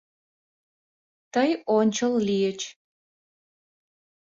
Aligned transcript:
Тый 1.33 1.49
ончыл 1.77 2.13
лийыч... 2.27 2.61